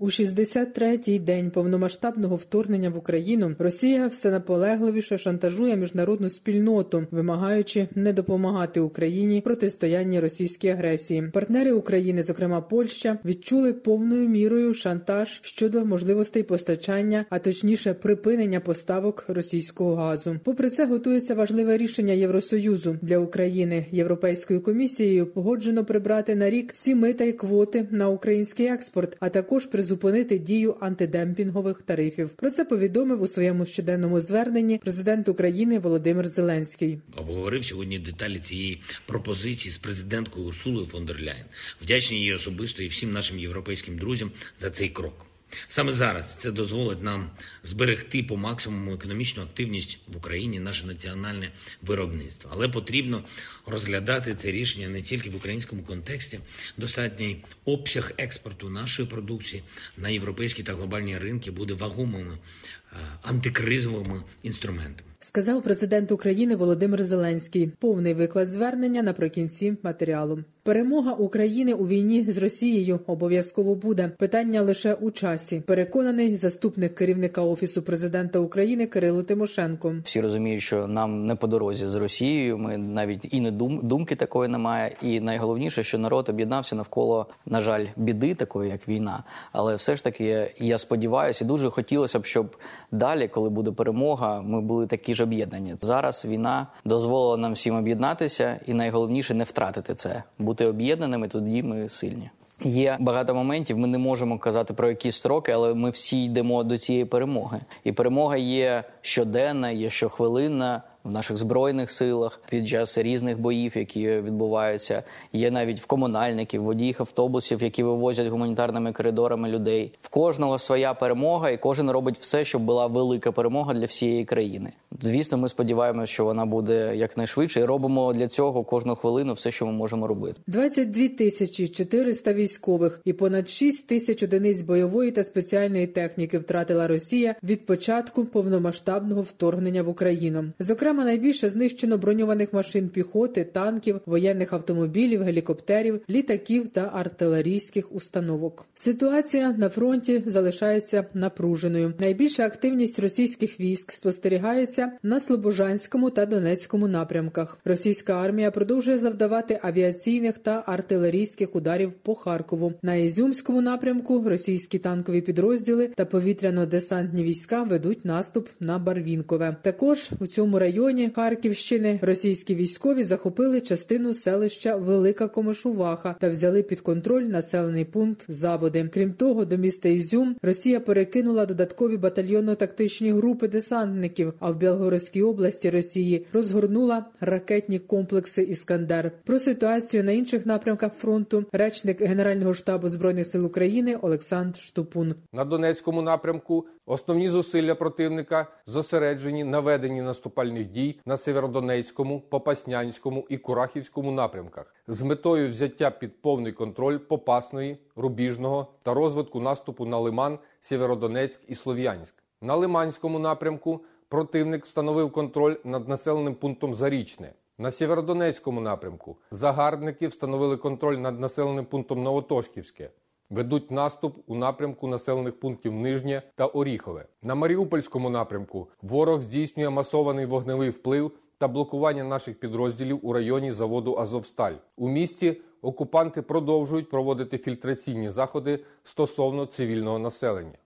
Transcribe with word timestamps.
У 0.00 0.06
63-й 0.06 1.18
день 1.18 1.50
повномасштабного 1.50 2.36
вторгнення 2.36 2.90
в 2.90 2.96
Україну 2.96 3.54
Росія 3.58 4.06
все 4.06 4.30
наполегливіше 4.30 5.18
шантажує 5.18 5.76
міжнародну 5.76 6.30
спільноту, 6.30 7.06
вимагаючи 7.10 7.88
не 7.94 8.12
допомагати 8.12 8.80
Україні 8.80 9.40
протистоянні 9.40 10.20
російській 10.20 10.68
агресії. 10.68 11.30
Партнери 11.32 11.72
України, 11.72 12.22
зокрема 12.22 12.60
Польща, 12.60 13.18
відчули 13.24 13.72
повною 13.72 14.28
мірою 14.28 14.74
шантаж 14.74 15.40
щодо 15.42 15.84
можливостей 15.84 16.42
постачання, 16.42 17.24
а 17.30 17.38
точніше 17.38 17.94
припинення 17.94 18.60
поставок 18.60 19.24
російського 19.28 19.94
газу. 19.94 20.36
Попри 20.44 20.70
це, 20.70 20.86
готується 20.86 21.34
важливе 21.34 21.78
рішення 21.78 22.12
Євросоюзу 22.12 22.96
для 23.02 23.18
України. 23.18 23.86
Європейською 23.90 24.60
комісією 24.60 25.26
погоджено 25.26 25.84
прибрати 25.84 26.36
на 26.36 26.50
рік 26.50 26.72
всі 26.72 26.94
мита 26.94 27.24
й 27.24 27.32
квоти 27.32 27.88
на 27.90 28.08
український 28.08 28.66
експорт, 28.66 29.16
а 29.20 29.28
також 29.28 29.66
призупинити 29.88 30.38
дію 30.38 30.76
антидемпінгових 30.80 31.82
тарифів. 31.82 32.28
Про 32.28 32.50
це 32.50 32.64
повідомив 32.64 33.22
у 33.22 33.26
своєму 33.26 33.66
щоденному 33.66 34.20
зверненні 34.20 34.78
президент 34.78 35.28
України 35.28 35.78
Володимир 35.78 36.28
Зеленський. 36.28 36.98
Обговорив 37.16 37.64
сьогодні 37.64 37.98
деталі 37.98 38.38
цієї 38.38 38.82
пропозиції 39.06 39.72
з 39.72 39.76
президенткою 39.76 40.46
Урсулою 40.46 40.86
фон 40.86 41.06
дер 41.06 41.16
Ляєн. 41.16 41.44
Вдячний 41.82 42.20
їй 42.20 42.34
особисто 42.34 42.82
і 42.82 42.86
всім 42.86 43.12
нашим 43.12 43.38
європейським 43.38 43.98
друзям 43.98 44.30
за 44.58 44.70
цей 44.70 44.88
крок. 44.88 45.27
Саме 45.68 45.92
зараз 45.92 46.36
це 46.36 46.50
дозволить 46.50 47.02
нам 47.02 47.30
зберегти 47.62 48.22
по 48.22 48.36
максимуму 48.36 48.94
економічну 48.94 49.42
активність 49.42 49.98
в 50.06 50.16
Україні, 50.16 50.60
наше 50.60 50.86
національне 50.86 51.52
виробництво. 51.82 52.50
Але 52.52 52.68
потрібно 52.68 53.24
розглядати 53.66 54.34
це 54.34 54.52
рішення 54.52 54.88
не 54.88 55.02
тільки 55.02 55.30
в 55.30 55.36
українському 55.36 55.82
контексті. 55.82 56.40
Достатній 56.76 57.44
обсяг 57.64 58.12
експорту 58.18 58.70
нашої 58.70 59.08
продукції 59.08 59.62
на 59.96 60.08
європейські 60.08 60.62
та 60.62 60.74
глобальні 60.74 61.18
ринки 61.18 61.50
буде 61.50 61.74
вагомими 61.74 62.34
е, 62.34 62.87
антикризовими 63.22 64.22
інструментами. 64.42 65.08
Сказав 65.20 65.62
президент 65.62 66.12
України 66.12 66.56
Володимир 66.56 67.04
Зеленський. 67.04 67.72
Повний 67.78 68.14
виклад 68.14 68.48
звернення 68.48 69.02
наприкінці 69.02 69.76
матеріалу. 69.82 70.38
Перемога 70.62 71.12
України 71.12 71.72
у 71.72 71.86
війні 71.86 72.26
з 72.28 72.38
Росією 72.38 73.00
обов'язково 73.06 73.74
буде. 73.74 74.10
Питання 74.18 74.62
лише 74.62 74.94
у 74.94 75.10
часі. 75.10 75.62
Переконаний 75.66 76.34
заступник 76.34 76.94
керівника 76.94 77.42
офісу 77.42 77.82
президента 77.82 78.38
України 78.38 78.86
Кирило 78.86 79.22
Тимошенко. 79.22 79.94
Всі 80.04 80.20
розуміють, 80.20 80.62
що 80.62 80.86
нам 80.86 81.26
не 81.26 81.34
по 81.34 81.46
дорозі 81.46 81.88
з 81.88 81.94
Росією. 81.94 82.58
Ми 82.58 82.76
навіть 82.76 83.28
і 83.30 83.40
не 83.40 83.50
дум 83.50 83.80
думки 83.82 84.16
такої 84.16 84.50
немає. 84.50 84.96
І 85.02 85.20
найголовніше, 85.20 85.82
що 85.82 85.98
народ 85.98 86.28
об'єднався 86.28 86.76
навколо, 86.76 87.26
на 87.46 87.60
жаль, 87.60 87.86
біди 87.96 88.34
такої, 88.34 88.70
як 88.70 88.88
війна. 88.88 89.24
Але 89.52 89.76
все 89.76 89.96
ж 89.96 90.04
таки, 90.04 90.54
я 90.58 90.78
сподіваюся, 90.78 91.44
і 91.44 91.48
дуже 91.48 91.70
хотілося 91.70 92.18
б, 92.18 92.26
щоб 92.26 92.56
далі, 92.92 93.28
коли 93.28 93.50
буде 93.50 93.72
перемога, 93.72 94.42
ми 94.42 94.60
були 94.60 94.86
такі 94.86 95.14
ж 95.14 95.22
об'єднані. 95.22 95.74
Зараз 95.80 96.24
війна 96.24 96.66
дозволила 96.84 97.36
нам 97.36 97.52
всім 97.52 97.76
об'єднатися, 97.76 98.60
і 98.66 98.74
найголовніше 98.74 99.34
не 99.34 99.44
втратити 99.44 99.94
це, 99.94 100.22
бути 100.38 100.66
об'єднаними. 100.66 101.28
Тоді 101.28 101.62
ми 101.62 101.88
сильні. 101.88 102.30
Є 102.64 102.96
багато 103.00 103.34
моментів. 103.34 103.78
Ми 103.78 103.88
не 103.88 103.98
можемо 103.98 104.38
казати 104.38 104.74
про 104.74 104.88
які 104.88 105.12
строки, 105.12 105.52
але 105.52 105.74
ми 105.74 105.90
всі 105.90 106.24
йдемо 106.24 106.64
до 106.64 106.78
цієї 106.78 107.04
перемоги. 107.04 107.60
І 107.84 107.92
перемога 107.92 108.36
є 108.36 108.84
щоденна, 109.00 109.70
є 109.70 109.90
щохвилинна 109.90 110.82
в 111.08 111.14
наших 111.14 111.36
збройних 111.36 111.90
силах 111.90 112.40
під 112.50 112.68
час 112.68 112.98
різних 112.98 113.40
боїв, 113.40 113.72
які 113.76 114.08
відбуваються. 114.08 115.02
Є 115.32 115.50
навіть 115.50 115.80
в 115.80 115.86
комунальників, 115.86 116.62
водіїв 116.62 116.96
автобусів, 117.00 117.62
які 117.62 117.82
вивозять 117.82 118.26
гуманітарними 118.26 118.92
коридорами 118.92 119.48
людей. 119.48 119.92
В 120.02 120.08
кожного 120.08 120.58
своя 120.58 120.94
перемога, 120.94 121.50
і 121.50 121.58
кожен 121.58 121.90
робить 121.90 122.18
все, 122.18 122.44
щоб 122.44 122.62
була 122.62 122.86
велика 122.86 123.32
перемога 123.32 123.74
для 123.74 123.86
всієї 123.86 124.24
країни. 124.24 124.72
Звісно, 125.00 125.38
ми 125.38 125.48
сподіваємося, 125.48 126.12
що 126.12 126.24
вона 126.24 126.46
буде 126.46 126.96
якнайшвидше, 126.96 127.60
і 127.60 127.64
робимо 127.64 128.12
для 128.12 128.28
цього 128.28 128.64
кожну 128.64 128.96
хвилину 128.96 129.32
все, 129.32 129.50
що 129.50 129.66
ми 129.66 129.72
можемо 129.72 130.06
робити. 130.06 130.40
22 130.46 131.08
тисячі 131.08 131.68
400 131.68 132.32
військових 132.32 133.00
і 133.04 133.12
понад 133.12 133.48
6 133.48 133.86
тисяч 133.86 134.22
одиниць 134.22 134.62
бойової 134.62 135.10
та 135.10 135.24
спеціальної 135.24 135.86
техніки 135.86 136.38
втратила 136.38 136.88
Росія 136.88 137.34
від 137.42 137.66
початку 137.66 138.24
повномасштабного 138.24 139.22
вторгнення 139.22 139.82
в 139.82 139.88
Україну. 139.88 140.44
Зокрема, 140.58 141.04
найбільше 141.04 141.48
знищено 141.48 141.98
броньованих 141.98 142.52
машин 142.52 142.88
піхоти, 142.88 143.44
танків, 143.44 144.00
воєнних 144.06 144.52
автомобілів, 144.52 145.22
гелікоптерів, 145.22 146.00
літаків 146.10 146.68
та 146.68 146.90
артилерійських 146.94 147.92
установок. 147.92 148.66
Ситуація 148.74 149.52
на 149.52 149.68
фронті 149.68 150.22
залишається 150.26 151.06
напруженою. 151.14 151.94
Найбільша 151.98 152.44
активність 152.44 152.98
російських 152.98 153.60
військ 153.60 153.92
спостерігається 153.92 154.87
на 155.02 155.20
Слобожанському 155.20 156.10
та 156.10 156.26
Донецькому 156.26 156.88
напрямках. 156.88 157.58
Російська 157.64 158.12
армія 158.12 158.50
продовжує 158.50 158.98
завдавати 158.98 159.60
авіаційних 159.62 160.38
та 160.38 160.62
артилерійських 160.66 161.56
ударів 161.56 161.92
по 161.92 162.14
Харкову. 162.14 162.72
На 162.82 162.94
Ізюмському 162.94 163.60
напрямку 163.60 164.24
російські 164.28 164.78
танкові 164.78 165.20
підрозділи 165.20 165.86
та 165.96 166.04
повітряно-десантні 166.04 167.22
війська 167.22 167.62
ведуть 167.62 168.04
наступ 168.04 168.48
на 168.60 168.78
Барвінкове. 168.78 169.56
Також 169.62 170.10
у 170.20 170.26
цьому 170.26 170.58
районі 170.58 171.10
Харківщини 171.14 171.98
російські 172.02 172.54
військові 172.54 173.02
захопили 173.02 173.60
частину 173.60 174.14
селища 174.14 174.76
Велика 174.76 175.28
Комишуваха 175.28 176.16
та 176.20 176.28
взяли 176.28 176.62
під 176.62 176.80
контроль 176.80 177.22
населений 177.22 177.84
пункт 177.84 178.24
Заводи. 178.28 178.90
Крім 178.94 179.12
того, 179.12 179.44
до 179.44 179.56
міста 179.56 179.88
Ізюм 179.88 180.36
Росія 180.42 180.80
перекинула 180.80 181.46
додаткові 181.46 181.96
батальйонно-тактичні 181.96 183.16
групи 183.16 183.48
десантників. 183.48 184.34
А 184.38 184.50
в 184.50 184.58
Білгородській 184.78 185.22
області 185.22 185.70
Росії 185.70 186.26
розгорнула 186.32 187.04
ракетні 187.20 187.78
комплекси 187.78 188.42
Іскандер. 188.42 189.12
Про 189.24 189.38
ситуацію 189.38 190.04
на 190.04 190.12
інших 190.12 190.46
напрямках 190.46 190.94
фронту 190.94 191.44
речник 191.52 192.02
Генерального 192.02 192.54
штабу 192.54 192.88
збройних 192.88 193.26
сил 193.26 193.46
України 193.46 193.96
Олександр 194.02 194.58
Штупун. 194.58 195.14
На 195.32 195.44
Донецькому 195.44 196.02
напрямку 196.02 196.66
основні 196.86 197.28
зусилля 197.28 197.74
противника 197.74 198.46
зосереджені 198.66 199.44
на 199.44 199.60
веденні 199.60 200.02
наступальних 200.02 200.70
дій 200.70 201.00
на 201.06 201.16
Северодонецькому, 201.16 202.20
Попаснянському 202.20 203.26
і 203.28 203.36
Курахівському 203.38 204.12
напрямках 204.12 204.74
з 204.88 205.02
метою 205.02 205.48
взяття 205.48 205.90
під 205.90 206.22
повний 206.22 206.52
контроль 206.52 206.98
Попасної, 206.98 207.76
Рубіжного 207.96 208.66
та 208.82 208.94
розвитку 208.94 209.40
наступу 209.40 209.86
на 209.86 209.98
Лиман, 209.98 210.38
Сєвєродонецьк 210.60 211.40
і 211.48 211.54
Слов'янськ. 211.54 212.14
На 212.42 212.56
Лиманському 212.56 213.18
напрямку 213.18 213.80
противник 214.08 214.64
встановив 214.64 215.12
контроль 215.12 215.56
над 215.64 215.88
населеним 215.88 216.34
пунктом 216.34 216.74
Зарічне. 216.74 217.32
На 217.58 217.70
Сєвєродонецькому 217.70 218.60
напрямку 218.60 219.16
загарбники 219.30 220.08
встановили 220.08 220.56
контроль 220.56 220.96
над 220.96 221.20
населеним 221.20 221.64
пунктом 221.64 222.02
Новотошківське. 222.02 222.90
Ведуть 223.30 223.70
наступ 223.70 224.18
у 224.26 224.34
напрямку 224.34 224.88
населених 224.88 225.40
пунктів 225.40 225.72
Нижнє 225.72 226.22
та 226.34 226.46
Оріхове. 226.46 227.06
На 227.22 227.34
Маріупольському 227.34 228.10
напрямку 228.10 228.68
ворог 228.82 229.20
здійснює 229.20 229.70
масований 229.70 230.26
вогневий 230.26 230.70
вплив 230.70 231.12
та 231.38 231.48
блокування 231.48 232.04
наших 232.04 232.40
підрозділів 232.40 233.00
у 233.02 233.12
районі 233.12 233.52
заводу 233.52 233.96
Азовсталь. 233.98 234.54
У 234.76 234.88
місті 234.88 235.40
окупанти 235.62 236.22
продовжують 236.22 236.90
проводити 236.90 237.38
фільтраційні 237.38 238.10
заходи 238.10 238.64
стосовно 238.82 239.46
цивільного 239.46 239.98
населення. 239.98 240.58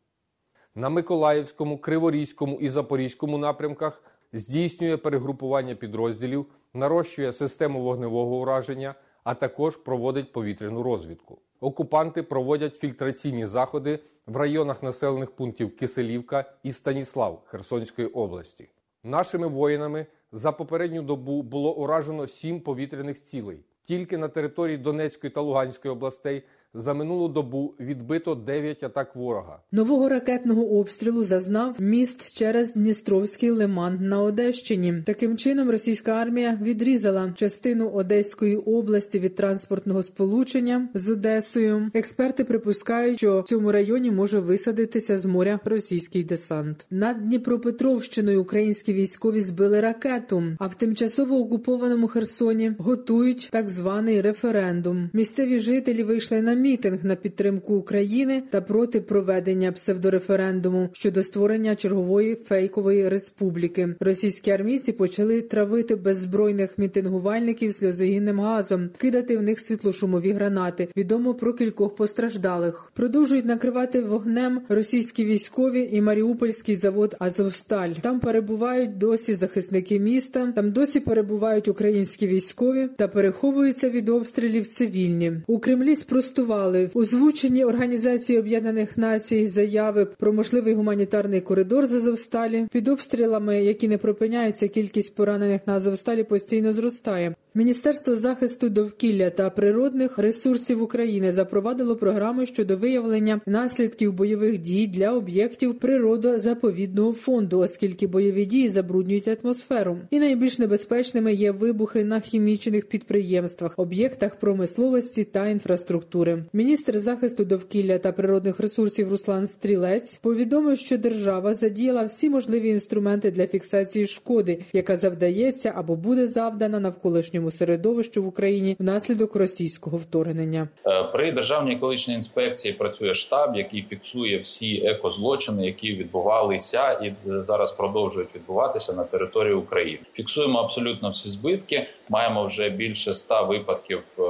На 0.75 0.89
Миколаївському, 0.89 1.79
Криворізькому 1.79 2.59
і 2.61 2.69
Запорізькому 2.69 3.39
напрямках 3.39 4.03
здійснює 4.33 4.97
перегрупування 4.97 5.75
підрозділів, 5.75 6.47
нарощує 6.75 7.33
систему 7.33 7.83
вогневого 7.83 8.37
ураження, 8.37 8.95
а 9.25 9.35
також 9.35 9.77
проводить 9.77 10.33
повітряну 10.33 10.83
розвідку. 10.83 11.39
Окупанти 11.61 12.23
проводять 12.23 12.77
фільтраційні 12.77 13.47
заходи 13.47 13.99
в 14.27 14.37
районах 14.37 14.83
населених 14.83 15.31
пунктів 15.31 15.77
Киселівка 15.77 16.45
і 16.63 16.73
Станіслав 16.73 17.43
Херсонської 17.47 18.09
області. 18.09 18.69
Нашими 19.05 19.47
воїнами 19.47 20.07
за 20.33 20.53
попередню 20.53 21.03
добу 21.03 21.43
було 21.43 21.75
уражено 21.75 22.27
сім 22.27 22.61
повітряних 22.61 23.23
цілей. 23.23 23.59
Тільки 23.83 24.19
на 24.19 24.29
території 24.29 24.79
Донецької 24.79 25.31
та 25.31 25.41
Луганської 25.41 25.93
областей 25.93 26.43
За 26.75 26.95
минулу 26.95 27.29
добу 27.29 27.75
відбито 27.81 28.35
9 28.35 28.83
атак 28.83 29.17
ворога. 29.17 29.59
Нового 29.73 30.09
ракетного 30.09 30.79
обстрілу 30.79 31.25
зазнав 31.25 31.77
міст 31.81 32.37
через 32.39 32.73
Дністровський 32.73 33.51
лиман 33.51 33.99
на 34.01 34.23
Одещині. 34.23 34.95
Таким 35.07 35.37
чином 35.37 35.71
російська 35.71 36.13
армія 36.13 36.59
відрізала 36.63 37.33
частину 37.37 37.89
Одеської 37.89 38.57
області 38.57 39.19
від 39.19 39.35
транспортного 39.35 40.03
сполучення 40.03 40.89
з 40.95 41.09
Одесою. 41.09 41.91
Експерти 41.95 42.45
припускають, 42.45 43.19
що 43.19 43.41
в 43.41 43.45
цьому 43.45 43.73
районі 43.73 44.11
може 44.11 44.41
висадитися 44.41 45.19
з 45.19 45.25
моря 45.25 45.61
російський 45.65 46.25
десант. 46.25 46.87
Над 46.91 47.23
Дніпропетровщиною 47.25 48.43
українські 48.43 48.93
військові 48.93 49.41
збили 49.41 49.81
ракету. 49.81 50.43
А 50.59 50.67
в 50.67 50.75
тимчасово 50.75 51.37
окупованому 51.37 52.09
Херсоні 52.09 52.73
готують 52.79 53.49
так 53.53 53.69
званий 53.69 54.21
референдум. 54.21 55.11
Місцеві 55.13 55.59
жителі 55.59 56.03
вийшли 56.03 56.43
на 56.43 56.62
мітинг 56.63 57.05
на 57.05 57.17
підтримку 57.17 57.75
України 57.75 58.43
та 58.51 58.61
проти 58.61 59.01
проведення 59.01 59.73
псевдореферендуму 59.73 60.89
щодо 60.93 61.23
створення 61.23 61.77
чергової 61.77 62.35
фейкової 62.35 63.09
республіки. 63.09 63.95
Російські 64.01 64.51
армійці 64.51 64.93
почали 64.93 65.43
травити 65.43 65.97
беззбройних 65.97 66.79
мітингувальників 66.79 67.75
сльозогінним 67.75 68.41
газом, 68.41 68.91
кидати 68.99 69.37
в 69.37 69.43
них 69.43 69.61
світлошумові 69.61 70.33
гранати. 70.33 70.89
Відомо 70.97 71.35
про 71.35 71.53
кількох 71.53 71.95
постраждалих. 71.95 72.93
Продовжують 72.95 73.45
накривати 73.45 74.01
вогнем 74.01 74.61
російські 74.69 75.25
військові 75.25 75.89
і 75.93 76.01
Маріупольський 76.01 76.77
завод 76.77 77.17
Азовсталь. 77.19 77.91
Там 77.91 78.21
перебувають 78.21 78.99
досі 78.99 79.35
захисники 79.35 80.01
міста. 80.01 80.53
Там 80.55 80.73
досі 80.73 81.01
перебувають 81.01 81.69
українські 81.69 82.27
військові 82.27 82.89
та 82.97 83.09
переховуються 83.09 83.91
від 83.91 84.09
обстрілів 84.09 84.67
цивільні. 84.67 85.33
У 85.47 85.59
Кремлі 85.59 85.97
спростували 85.97 86.52
озвучені 86.95 87.65
Організації 87.65 88.39
Об'єднаних 88.39 88.99
Націй 88.99 89.47
заяви 89.47 90.05
про 90.05 90.33
можливий 90.33 90.75
гуманітарний 90.75 91.41
коридор 91.41 91.87
з 91.87 91.95
Азовсталі. 91.95 92.67
Під 92.73 92.89
обстрілами, 92.89 93.65
які 93.65 93.89
не 93.89 93.99
припиняються, 93.99 94.69
кількість 94.69 95.15
поранених 95.15 95.61
на 95.67 95.75
Азовсталі 95.75 96.25
постійно 96.25 96.73
зростає. 96.73 97.35
Міністерство 97.55 98.17
захисту 98.17 98.69
довкілля 98.69 99.31
та 99.31 99.51
природних 99.51 100.19
ресурсів 100.19 100.83
України 100.83 101.33
запровадило 101.33 101.97
програми 101.97 102.47
щодо 102.47 102.77
виявлення 102.77 103.41
наслідків 103.47 104.13
бойових 104.13 104.59
дій 104.59 104.87
для 104.87 105.13
об'єктів 105.13 105.79
природозаповідного 105.79 107.13
фонду, 107.13 107.59
оскільки 107.59 108.07
бойові 108.07 108.47
дії 108.47 108.69
забруднюють 108.69 109.29
атмосферу. 109.29 109.99
І 110.11 110.19
найбільш 110.19 110.59
небезпечними 110.59 111.33
є 111.35 111.53
вибухи 111.53 112.05
на 112.05 112.21
хімічних 112.21 112.89
підприємствах, 112.89 113.75
об'єктах 113.77 114.37
промисловості 114.37 115.25
та 115.25 115.49
інфраструктури. 115.49 116.45
Міністр 116.53 116.99
захисту 116.99 117.45
довкілля 117.45 117.99
та 117.99 118.13
природних 118.13 118.61
ресурсів 118.61 119.11
Руслан 119.11 119.47
Стрілець 119.47 120.19
повідомив, 120.19 120.79
що 120.79 120.99
держава 120.99 121.55
задіяла 121.55 122.05
всі 122.05 122.31
можливі 122.31 122.69
інструменти 122.69 123.31
для 123.31 123.47
фіксації 123.47 124.07
шкоди, 124.07 124.65
яка 124.73 124.97
завдається 124.97 125.73
або 125.77 125.97
буде 125.97 126.27
завдана 126.27 126.81
навколишньому 126.81 127.42
середовищу 127.51 128.23
в 128.23 128.27
Україні 128.27 128.77
внаслідок 128.79 129.37
російського 129.37 129.97
вторгнення. 129.99 130.69
Е, 130.87 131.05
При 131.05 131.33
державній 131.33 131.75
екологічній 131.75 132.15
інспекції 132.15 132.75
працює 132.75 133.15
штаб, 133.15 133.57
який 133.57 133.83
фіксує 133.91 134.39
всі 134.39 134.87
екозлочини, 134.87 135.67
які 135.67 135.95
відбувалися 135.95 136.93
і 136.93 137.13
зараз 137.25 137.73
продовжують 137.73 138.35
відбуватися 138.35 138.93
на 138.93 139.05
території 139.05 139.55
України. 139.55 140.03
Фіксуємо 140.13 140.59
абсолютно 140.59 141.11
всі 141.11 141.29
збитки. 141.29 141.87
Маємо 142.09 142.47
вже 142.47 142.69
більше 142.69 143.11
ста 143.11 143.43
випадків 143.43 144.03
е, 144.19 144.23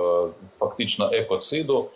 фактично 0.72 1.10
екоциду. 1.12 1.90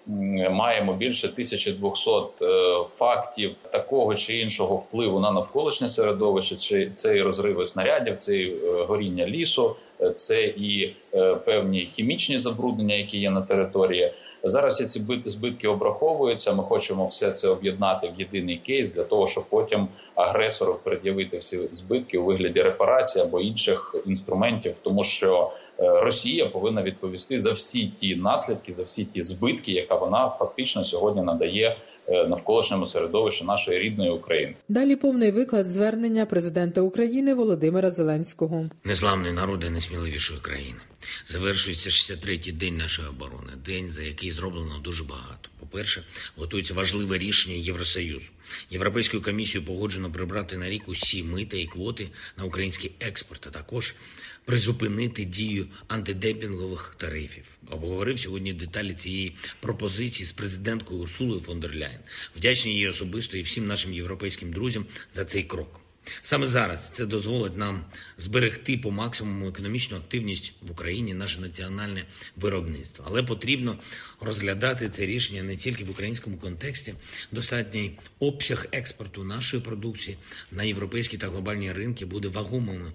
Маємо 0.51 0.93
більше 0.95 1.29
1200 1.29 2.11
е, 2.43 2.85
фактів 2.97 3.55
такого 3.71 4.15
чи 4.15 4.39
іншого 4.39 4.77
впливу 4.77 5.21
на 5.21 5.31
навколишнє 5.31 5.89
середовище. 5.89 6.57
Чи 6.57 6.91
це 6.95 7.17
і 7.17 7.23
розриви 7.23 7.67
снарядів, 7.67 8.17
це 8.17 8.37
і 8.37 8.53
е, 8.53 8.85
горіння 8.85 9.27
лісу, 9.27 9.77
е, 10.01 10.11
це 10.11 10.43
і 10.45 10.95
певні 11.45 11.87
хімічні 11.87 12.39
забруднення, 12.39 12.95
які 12.95 13.19
є 13.19 13.31
на 13.31 13.43
території. 13.43 14.13
Зараз 14.49 14.77
ці 14.77 15.01
бит- 15.01 15.29
збитки 15.29 15.69
обраховуються. 15.69 16.53
Ми 16.53 16.63
хочемо 16.63 17.07
все 17.07 17.31
це 17.31 17.49
об'єднати 17.49 18.13
в 18.17 18.21
єдиний 18.21 18.57
кейс 18.57 18.93
для 18.93 19.05
того, 19.05 19.27
щоб 19.27 19.45
потім 19.45 19.89
агресору 20.15 20.79
пред'явити 20.85 21.39
всі 21.39 21.61
збитки 21.73 22.19
у 22.19 22.25
вигляді 22.25 22.63
репарації 22.63 23.25
або 23.25 23.41
інших 23.41 23.95
інструментів, 24.07 24.75
тому 24.83 25.05
що 25.05 25.51
е, 25.79 26.01
Росія 26.01 26.47
повинна 26.47 26.83
відповісти 26.83 27.41
за 27.41 27.53
всі 27.53 27.87
ті 27.87 28.17
наслідки, 28.17 28.73
за 28.73 28.83
всі 28.83 29.05
ті 29.05 29.23
збитки, 29.23 29.73
яка 29.73 29.95
вона 29.95 30.33
фактично 30.39 30.85
сьогодні 30.85 31.23
надає 31.23 31.77
навколишньому 32.09 32.87
середовищу 32.87 33.45
нашої 33.45 33.79
рідної 33.79 34.11
України. 34.11 34.55
Далі 34.69 34.97
повний 34.97 35.31
виклад 35.31 35.69
звернення 35.69 36.27
президента 36.27 36.81
України 36.81 37.35
Володимира 37.35 37.91
Зеленського. 37.91 38.71
Незламний 38.85 39.33
народи 39.33 39.71
найсміливішої 39.71 40.41
країни. 40.41 40.79
Завершується 41.27 41.91
63-й 41.91 42.53
день 42.53 42.77
нашої 42.77 43.09
оборони, 43.09 43.53
день, 43.67 43.91
за 43.91 44.03
який 44.03 44.31
зроблено 44.31 44.79
дуже 44.79 45.05
багато. 45.05 45.49
По-перше, 45.61 46.05
готується 46.37 46.75
важливе 46.75 47.19
рішення 47.19 47.57
Євросоюзу. 47.57 48.27
Європейською 48.71 49.23
комісією 49.23 49.67
погоджено 49.67 50.13
прибрати 50.13 50.57
на 50.57 50.69
рік 50.69 50.83
усі 50.87 51.23
мита 51.23 51.57
і 51.57 51.67
квоти 51.67 52.09
на 52.39 52.45
український 52.45 52.93
експорт, 53.01 53.47
а 53.47 53.51
також 53.51 53.95
призупинити 54.47 55.25
дію 55.25 55.67
антидемпінгових 55.89 56.95
тарифів. 56.99 57.45
Обговорив 57.71 58.19
сьогодні 58.19 58.53
деталі 58.53 58.95
цієї 58.95 59.37
пропозиції 59.61 60.27
з 60.27 60.33
президенткою 60.33 61.01
Урсулою 61.01 61.41
фон 61.41 61.61
дер 61.61 61.75
Ляєн. 61.75 62.01
Вдячний 62.37 62.75
їй 62.75 62.89
особисто 62.89 63.37
і 63.37 63.43
всім 63.43 63.67
нашим 63.67 63.93
європейським 63.93 64.53
друзям 64.53 64.87
за 65.15 65.25
цей 65.25 65.43
крок. 65.43 65.81
Саме 66.23 66.47
зараз 66.47 66.91
це 66.91 67.07
дозволить 67.07 67.57
нам 67.57 67.85
зберегти 68.19 68.79
по 68.79 68.91
максимуму 68.91 69.49
економічну 69.49 69.97
активність 69.97 70.53
в 70.63 70.71
Україні, 70.71 71.15
наше 71.15 71.41
національне 71.41 72.05
виробництво. 72.37 73.05
Але 73.09 73.23
потрібно 73.23 73.79
розглядати 74.21 74.89
це 74.89 75.07
рішення 75.07 75.43
не 75.43 75.57
тільки 75.57 75.85
в 75.85 75.91
українському 75.91 76.37
контексті. 76.37 76.95
Достатній 77.33 77.99
обсяг 78.19 78.67
експорту 78.73 79.25
нашої 79.25 79.63
продукції 79.63 80.17
на 80.53 80.63
європейські 80.63 81.19
та 81.19 81.29
глобальні 81.29 81.73
ринки 81.73 82.07
буде 82.07 82.29
вагомими 82.29 82.93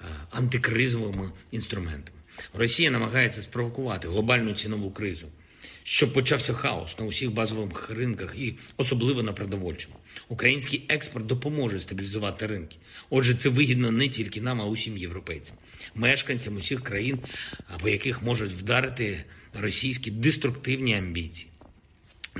е, 0.00 0.04
антикризовими 0.30 1.32
інструментами. 1.50 2.18
Росія 2.54 2.90
намагається 2.90 3.42
спровокувати 3.42 4.08
глобальну 4.08 4.54
цінову 4.54 4.90
кризу 4.90 5.26
щоб 5.84 6.12
почався 6.12 6.52
хаос 6.52 6.98
на 6.98 7.04
усіх 7.04 7.32
базових 7.32 7.90
ринках 7.90 8.34
і 8.38 8.54
особливо 8.76 9.22
на 9.22 9.32
продовольчому. 9.32 9.94
Український 10.28 10.82
експорт 10.88 11.26
допоможе 11.26 11.78
стабілізувати 11.78 12.46
ринки. 12.46 12.76
Отже, 13.10 13.34
це 13.34 13.48
вигідно 13.48 13.90
не 13.90 14.08
тільки 14.08 14.40
нам, 14.40 14.60
а 14.60 14.64
усім 14.64 14.98
європейцям, 14.98 15.56
мешканцям 15.94 16.56
усіх 16.56 16.82
країн, 16.82 17.18
або 17.68 17.88
яких 17.88 18.22
можуть 18.22 18.52
вдарити 18.52 19.24
російські 19.54 20.10
деструктивні 20.10 20.94
амбіції. 20.94 21.50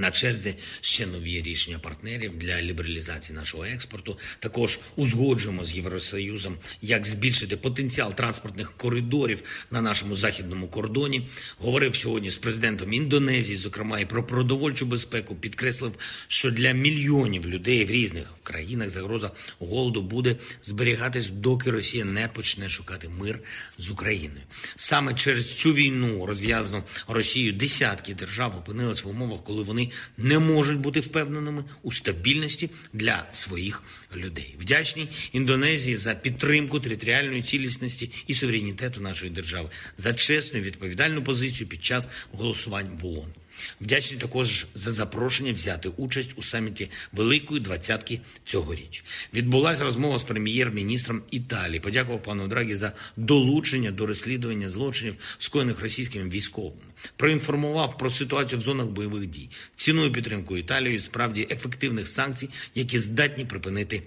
На 0.00 0.11
черзі 0.11 0.54
ще 0.80 1.07
нові 1.07 1.42
рішення 1.42 1.78
партнерів 1.78 2.38
для 2.38 2.62
лібералізації 2.62 3.37
нашого 3.37 3.64
експорту. 3.64 4.19
Також 4.38 4.78
узгоджуємо 4.97 5.64
з 5.64 5.75
Євросоюзом, 5.75 6.57
як 6.83 7.07
збільшити 7.07 7.57
потенціал 7.57 8.14
транспортних 8.14 8.73
коридорів 8.76 9.42
на 9.71 9.80
нашому 9.80 10.16
західному 10.16 10.69
кордоні. 10.69 11.28
Говорив 11.59 11.97
сьогодні 11.97 12.30
з 12.30 12.37
президентом 12.37 12.92
Індонезії, 12.92 13.57
зокрема 13.57 14.00
і 14.00 14.07
про 14.07 14.26
продовольчу 14.26 14.87
безпеку. 14.87 15.35
Підкреслив, 15.35 15.95
що 16.28 16.50
для 16.50 16.73
мільйонів 16.73 17.47
людей 17.47 17.85
в 17.85 17.90
різних 17.90 18.35
країнах 18.42 18.90
загроза 18.90 19.30
голоду 19.59 20.02
буде 20.02 20.37
зберігатись, 20.62 21.30
доки 21.30 21.71
Росія 21.71 22.04
не 22.04 22.28
почне 22.28 22.69
шукати 22.69 23.09
мир 23.09 23.38
з 23.78 23.90
Україною. 23.90 24.42
Саме 24.76 25.14
через 25.14 25.59
цю 25.59 25.73
війну, 25.73 26.26
розв'язану 26.26 26.83
Росією, 27.09 27.52
десятки 27.52 28.14
держав 28.14 28.57
опинились 28.57 29.04
в 29.04 29.09
умовах, 29.09 29.45
коли 29.45 29.62
вони 29.62 29.89
не 30.18 30.38
можуть 30.38 30.78
бути 30.78 31.00
впевненими 31.00 31.64
у 31.82 31.92
стабільності 31.92 32.70
для 32.92 33.26
своїх 33.30 33.82
людей. 34.16 34.54
Вдячні 34.61 35.09
Індонезії 35.32 35.97
за 35.97 36.14
підтримку 36.14 36.80
територіальної 36.80 37.42
цілісності 37.42 38.11
і 38.26 38.35
суверенітету 38.35 39.00
нашої 39.00 39.30
держави, 39.30 39.70
за 39.99 40.14
чесну 40.14 40.61
відповідальну 40.61 41.25
позицію 41.25 41.68
під 41.68 41.85
час 41.85 42.09
голосувань 42.32 42.99
в 43.02 43.06
ООН. 43.06 43.32
Вдячні 43.80 44.18
також 44.18 44.66
за 44.74 44.92
запрошення 44.92 45.52
взяти 45.52 45.88
участь 45.96 46.32
у 46.36 46.42
саміті 46.42 46.90
Великої 47.12 47.60
двадцятки 47.60 48.20
цьогоріч. 48.44 49.04
Відбулася 49.34 49.84
розмова 49.84 50.18
з 50.18 50.22
прем'єр-міністром 50.22 51.22
Італії. 51.30 51.80
Подякував 51.80 52.22
пану 52.22 52.48
Драгі 52.48 52.74
за 52.74 52.92
долучення 53.16 53.90
до 53.90 54.06
розслідування 54.06 54.68
злочинів, 54.68 55.14
скоєних 55.38 55.80
російськими 55.80 56.30
військовими. 56.30 56.82
Проінформував 57.16 57.98
про 57.98 58.10
ситуацію 58.10 58.58
в 58.58 58.62
зонах 58.62 58.86
бойових 58.86 59.26
дій. 59.26 59.50
Ціную 59.74 60.12
підтримку 60.12 60.56
Італії 60.56 61.00
справді 61.00 61.46
ефективних 61.50 62.08
санкцій, 62.08 62.48
які 62.74 63.00
здатні 63.00 63.44
припинити 63.44 64.02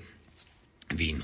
війну. 0.93 1.23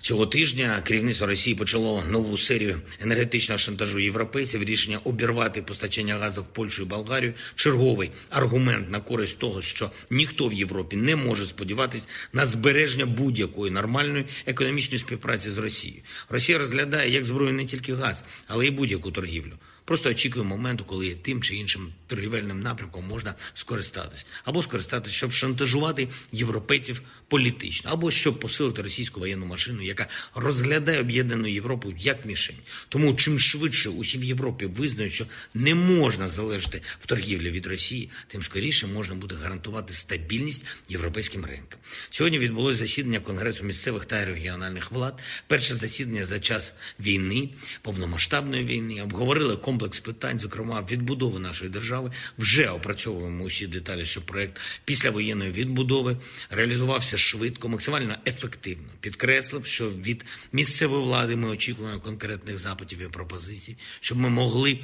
Цього 0.00 0.26
тижня 0.26 0.82
керівництво 0.84 1.26
Росії 1.26 1.56
почало 1.56 2.04
нову 2.10 2.38
серію 2.38 2.80
енергетичного 3.00 3.58
шантажу 3.58 3.98
європейців. 3.98 4.64
Рішення 4.64 4.98
обірвати 5.04 5.62
постачання 5.62 6.18
газу 6.18 6.42
в 6.42 6.46
Польщу 6.46 6.82
і 6.82 6.86
Болгарію. 6.86 7.34
Черговий 7.54 8.10
аргумент 8.30 8.90
на 8.90 9.00
користь 9.00 9.38
того, 9.38 9.62
що 9.62 9.90
ніхто 10.10 10.48
в 10.48 10.52
Європі 10.52 10.96
не 10.96 11.16
може 11.16 11.44
сподіватись 11.44 12.08
на 12.32 12.46
збереження 12.46 13.06
будь-якої 13.06 13.72
нормальної 13.72 14.24
економічної 14.46 14.98
співпраці 14.98 15.50
з 15.50 15.58
Росією. 15.58 16.02
Росія 16.28 16.58
розглядає 16.58 17.10
як 17.10 17.24
зброю 17.24 17.52
не 17.52 17.64
тільки 17.64 17.94
газ, 17.94 18.24
але 18.46 18.66
й 18.66 18.70
будь-яку 18.70 19.10
торгівлю. 19.10 19.52
Просто 19.84 20.10
очікує 20.10 20.44
моменту, 20.44 20.84
коли 20.84 21.14
тим 21.14 21.42
чи 21.42 21.56
іншим 21.56 21.92
торгівельним 22.08 22.60
напрямком 22.60 23.04
можна 23.08 23.34
скористатись, 23.54 24.26
або 24.44 24.62
скористатись, 24.62 25.12
щоб 25.12 25.32
шантажувати 25.32 26.08
європейців 26.32 27.02
політично, 27.28 27.90
або 27.90 28.10
щоб 28.10 28.40
посилити 28.40 28.82
російську 28.82 29.20
воєнну 29.20 29.46
машину, 29.46 29.82
яка 29.82 30.06
розглядає 30.34 31.00
об'єднану 31.00 31.48
Європу 31.48 31.94
як 31.98 32.24
мішень. 32.24 32.56
Тому 32.88 33.14
чим 33.14 33.38
швидше 33.38 33.90
усі 33.90 34.18
в 34.18 34.24
Європі 34.24 34.66
визнають, 34.66 35.12
що 35.12 35.26
не 35.54 35.74
можна 35.74 36.28
залежати 36.28 36.82
в 37.00 37.06
торгівлі 37.06 37.50
від 37.50 37.66
Росії, 37.66 38.10
тим 38.28 38.42
скоріше 38.42 38.86
можна 38.86 39.14
буде 39.14 39.34
гарантувати 39.34 39.92
стабільність 39.92 40.66
європейським 40.88 41.44
ринкам. 41.44 41.78
Сьогодні 42.10 42.38
відбулося 42.38 42.78
засідання 42.78 43.20
Конгресу 43.20 43.64
місцевих 43.64 44.04
та 44.04 44.24
регіональних 44.24 44.92
влад. 44.92 45.20
Перше 45.46 45.74
засідання 45.74 46.24
за 46.24 46.40
час 46.40 46.72
війни, 47.00 47.48
повномасштабної 47.82 48.64
війни, 48.64 49.02
обговорили 49.02 49.56
комплекс 49.56 50.00
питань, 50.00 50.38
зокрема 50.38 50.86
відбудови 50.90 51.38
нашої 51.38 51.70
держави. 51.70 51.97
Вже 52.38 52.68
опрацьовуємо 52.68 53.44
усі 53.44 53.66
деталі, 53.66 54.06
щоб 54.06 54.24
проект 54.24 54.60
післявоєнної 54.84 55.50
відбудови 55.50 56.16
реалізувався 56.50 57.18
швидко, 57.18 57.68
максимально 57.68 58.16
ефективно. 58.26 58.88
Підкреслив, 59.00 59.66
що 59.66 59.90
від 59.90 60.24
місцевої 60.52 61.02
влади 61.02 61.36
ми 61.36 61.48
очікуємо 61.48 62.00
конкретних 62.00 62.58
запитів 62.58 63.02
і 63.02 63.08
пропозицій, 63.08 63.76
щоб 64.00 64.18
ми 64.18 64.28
могли. 64.28 64.78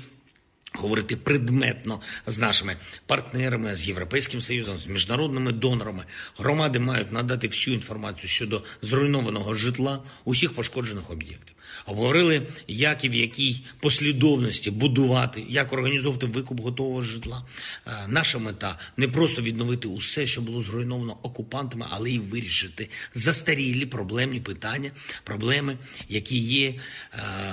Говорити 0.77 1.17
предметно 1.17 2.01
з 2.27 2.39
нашими 2.39 2.77
партнерами, 3.07 3.77
з 3.77 3.89
європейським 3.89 4.43
союзом, 4.43 4.79
з 4.79 4.87
міжнародними 4.87 5.53
донорами. 5.53 6.05
Громади 6.39 6.79
мають 6.79 7.13
надати 7.13 7.47
всю 7.47 7.75
інформацію 7.75 8.29
щодо 8.29 8.65
зруйнованого 8.83 9.55
житла 9.55 10.03
усіх 10.25 10.53
пошкоджених 10.53 11.11
об'єктів. 11.11 11.54
Обговорили, 11.87 12.47
як 12.69 13.05
і 13.05 13.09
в 13.09 13.15
якій 13.15 13.65
послідовності 13.81 14.71
будувати, 14.71 15.45
як 15.49 15.73
організовувати 15.73 16.27
викуп 16.27 16.61
готового 16.61 17.03
житла. 17.03 17.45
Е, 17.87 17.91
наша 18.09 18.39
мета 18.39 18.79
не 18.97 19.09
просто 19.09 19.43
відновити 19.43 19.89
усе, 19.89 20.27
що 20.27 20.41
було 20.41 20.61
зруйновано 20.61 21.17
окупантами, 21.23 21.87
але 21.91 22.11
й 22.11 22.19
вирішити 22.19 22.89
застарілі 23.15 23.87
проблемні 23.87 24.41
питання, 24.41 24.91
проблеми, 25.25 25.79
які 26.09 26.39
є 26.39 26.69
е, 26.69 26.79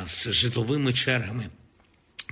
з 0.07 0.31
житловими 0.31 0.93
чергами 0.93 1.49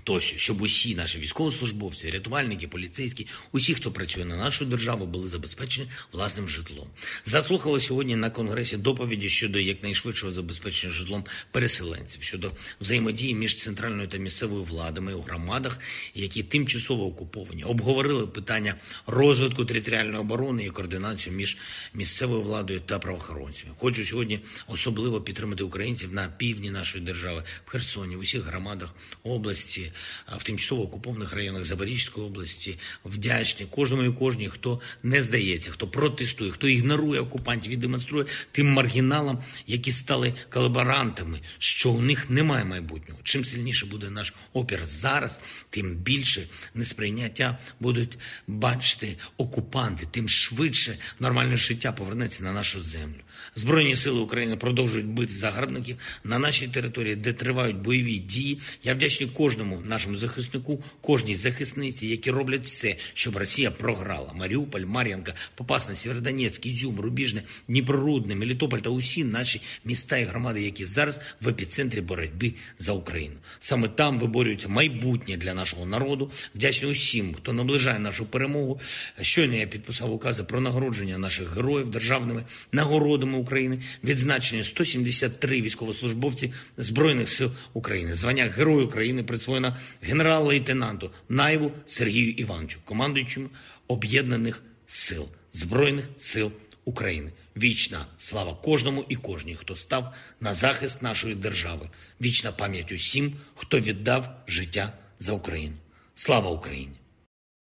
тощо, 0.03 0.37
щоб 0.37 0.61
усі 0.61 0.95
наші 0.95 1.19
військовослужбовці, 1.19 2.11
рятувальники, 2.11 2.67
поліцейські, 2.67 3.27
усі, 3.51 3.73
хто 3.73 3.91
працює 3.91 4.25
на 4.25 4.35
нашу 4.35 4.65
державу, 4.65 5.05
були 5.05 5.29
забезпечені 5.29 5.89
власним 6.11 6.49
житлом. 6.49 6.87
Заслухали 7.25 7.79
сьогодні 7.79 8.15
на 8.15 8.29
конгресі 8.29 8.77
доповіді 8.77 9.29
щодо 9.29 9.59
якнайшвидшого 9.59 10.31
забезпечення 10.31 10.93
житлом 10.93 11.25
переселенців, 11.51 12.23
щодо 12.23 12.51
взаємодії 12.81 13.35
між 13.35 13.57
центральною 13.57 14.07
та 14.07 14.17
місцевою 14.17 14.63
владами 14.63 15.13
у 15.13 15.21
громадах, 15.21 15.79
які 16.15 16.43
тимчасово 16.43 17.05
окуповані. 17.05 17.63
Обговорили 17.63 18.27
питання 18.27 18.75
розвитку 19.07 19.65
територіальної 19.65 20.19
оборони 20.19 20.65
і 20.65 20.69
координацію 20.69 21.35
між 21.35 21.57
місцевою 21.93 22.41
владою 22.41 22.79
та 22.79 22.99
правоохоронцями. 22.99 23.73
Хочу 23.77 24.05
сьогодні 24.05 24.39
особливо 24.67 25.21
підтримати 25.21 25.63
українців 25.63 26.13
на 26.13 26.27
півдні 26.27 26.69
нашої 26.69 27.03
держави 27.03 27.43
в 27.65 27.69
Херсоні, 27.69 28.15
в 28.15 28.19
усіх 28.19 28.43
громадах 28.43 28.95
області 29.23 29.91
в 30.37 30.43
тимчасово 30.43 30.83
окупованих 30.83 31.33
районах 31.33 31.65
Запорізької 31.65 32.27
області 32.27 32.77
вдячні 33.05 33.65
кожному 33.65 34.03
і 34.03 34.11
кожній, 34.13 34.49
хто 34.49 34.81
не 35.03 35.23
здається, 35.23 35.71
хто 35.71 35.87
протестує, 35.87 36.51
хто 36.51 36.67
ігнорує 36.67 37.21
окупантів 37.21 37.71
і 37.71 37.75
демонструє 37.75 38.25
тим 38.51 38.73
маргіналам, 38.73 39.43
які 39.67 39.91
стали 39.91 40.33
колаборантами, 40.49 41.39
що 41.57 41.91
у 41.91 42.01
них 42.01 42.29
немає 42.29 42.65
майбутнього. 42.65 43.19
Чим 43.23 43.45
сильніше 43.45 43.85
буде 43.85 44.09
наш 44.09 44.33
опір 44.53 44.79
зараз, 44.85 45.41
тим 45.69 45.95
більше 45.95 46.47
несприйняття 46.73 47.57
будуть 47.79 48.17
бачити 48.47 49.17
окупанти, 49.37 50.07
тим 50.11 50.29
швидше 50.29 50.97
нормальне 51.19 51.57
життя 51.57 51.91
повернеться 51.91 52.43
на 52.43 52.53
нашу 52.53 52.83
землю. 52.83 53.19
Збройні 53.55 53.95
сили 53.95 54.19
України 54.19 54.55
продовжують 54.55 55.07
бити 55.07 55.33
загарбників 55.33 55.97
на 56.23 56.39
нашій 56.39 56.67
території, 56.67 57.15
де 57.15 57.33
тривають 57.33 57.77
бойові 57.77 58.17
дії. 58.17 58.59
Я 58.83 58.93
вдячний 58.93 59.29
кожному 59.29 59.78
нашому 59.85 60.17
захиснику, 60.17 60.83
кожній 61.01 61.35
захисниці, 61.35 62.07
які 62.07 62.31
роблять 62.31 62.65
все, 62.65 62.95
щоб 63.13 63.37
Росія 63.37 63.71
програла. 63.71 64.33
Маріуполь, 64.35 64.81
Мар'янка, 64.81 65.33
Попасна, 65.55 65.95
Сєвєродонецьк, 65.95 66.65
Ізюм, 66.65 66.99
Рубіжне, 66.99 67.43
Дніпрорудне, 67.67 68.35
Мелітополь 68.35 68.79
та 68.79 68.89
усі 68.89 69.23
наші 69.23 69.61
міста 69.85 70.17
і 70.17 70.23
громади, 70.23 70.61
які 70.61 70.85
зараз 70.85 71.19
в 71.41 71.47
епіцентрі 71.47 72.01
боротьби 72.01 72.53
за 72.79 72.91
Україну. 72.93 73.35
Саме 73.59 73.87
там 73.87 74.19
виборюють 74.19 74.67
майбутнє 74.67 75.37
для 75.37 75.53
нашого 75.53 75.85
народу. 75.85 76.31
Вдячний 76.55 76.91
усім, 76.91 77.33
хто 77.33 77.53
наближає 77.53 77.99
нашу 77.99 78.25
перемогу. 78.25 78.79
Щойно 79.21 79.55
я 79.55 79.67
підписав 79.67 80.13
укази 80.13 80.43
про 80.43 80.61
нагородження 80.61 81.17
наших 81.17 81.55
героїв 81.55 81.89
державними 81.89 82.43
нагородами 82.71 83.37
України, 83.37 83.81
відзначені 84.03 84.63
173 84.63 85.61
військовослужбовці 85.61 86.53
збройних 86.77 87.29
сил 87.29 87.51
України. 87.73 88.13
Звання 88.13 88.43
Герою 88.43 88.85
України 88.85 89.23
присвоєно 89.23 89.68
генерал-лейтенанту 90.01 91.11
Наєву 91.29 91.71
Сергію 91.85 92.31
Івановичу, 92.31 92.79
командуючому 92.85 93.49
об'єднаних 93.87 94.63
сил 94.85 95.27
збройних 95.53 96.05
сил 96.17 96.51
України. 96.85 97.31
Вічна 97.57 98.05
слава 98.17 98.53
кожному 98.63 99.05
і 99.09 99.15
кожній, 99.15 99.55
хто 99.55 99.75
став 99.75 100.13
на 100.41 100.53
захист 100.53 101.01
нашої 101.01 101.35
держави. 101.35 101.89
Вічна 102.21 102.51
пам'ять 102.51 102.91
усім, 102.91 103.33
хто 103.55 103.79
віддав 103.79 104.29
життя 104.47 104.93
за 105.19 105.33
Україну. 105.33 105.75
Слава 106.15 106.49
Україні! 106.49 106.99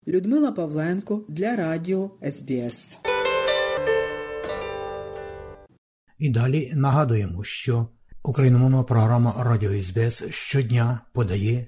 Людмила 0.07 0.51
Павленко 0.51 1.25
для 1.27 1.55
Радіо 1.55 2.11
СБС. 2.29 2.97
І 6.19 6.29
далі 6.29 6.71
нагадуємо, 6.75 7.43
що 7.43 7.87
україномовна 8.23 8.83
програма 8.83 9.35
Радіо 9.37 9.81
СБС 9.81 10.23
щодня 10.29 10.99
подає 11.13 11.67